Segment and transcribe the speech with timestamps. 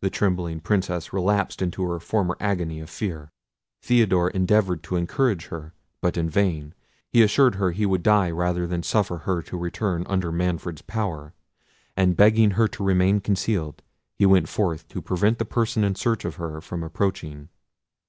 [0.00, 3.30] The trembling Princess relapsed into her former agony of fear.
[3.80, 6.74] Theodore endeavoured to encourage her, but in vain.
[7.12, 11.32] He assured her he would die rather than suffer her to return under Manfred's power;
[11.96, 13.82] and begging her to remain concealed,
[14.18, 17.48] he went forth to prevent the person in search of her from approaching.